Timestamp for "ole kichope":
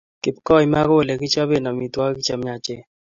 1.01-1.55